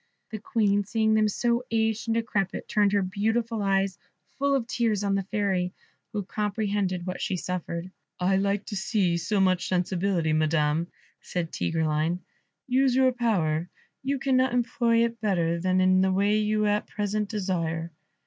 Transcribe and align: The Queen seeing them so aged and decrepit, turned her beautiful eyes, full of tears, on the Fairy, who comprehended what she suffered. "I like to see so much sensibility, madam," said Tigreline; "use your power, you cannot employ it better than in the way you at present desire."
The 0.31 0.39
Queen 0.39 0.83
seeing 0.83 1.13
them 1.13 1.27
so 1.27 1.63
aged 1.69 2.07
and 2.07 2.15
decrepit, 2.15 2.67
turned 2.67 2.91
her 2.93 3.03
beautiful 3.03 3.61
eyes, 3.61 3.99
full 4.39 4.55
of 4.55 4.65
tears, 4.65 5.03
on 5.03 5.13
the 5.13 5.21
Fairy, 5.21 5.73
who 6.11 6.23
comprehended 6.25 7.05
what 7.05 7.21
she 7.21 7.37
suffered. 7.37 7.91
"I 8.19 8.37
like 8.37 8.65
to 8.65 8.75
see 8.75 9.15
so 9.17 9.39
much 9.39 9.67
sensibility, 9.67 10.33
madam," 10.33 10.87
said 11.21 11.51
Tigreline; 11.51 12.21
"use 12.65 12.95
your 12.95 13.11
power, 13.11 13.69
you 14.01 14.17
cannot 14.17 14.55
employ 14.55 15.05
it 15.05 15.21
better 15.21 15.59
than 15.59 15.79
in 15.79 16.01
the 16.01 16.11
way 16.11 16.35
you 16.39 16.65
at 16.65 16.87
present 16.87 17.29
desire." 17.29 17.91